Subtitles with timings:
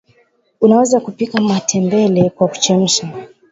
[0.61, 3.09] unaweza kupika matembele kwa kuchemsha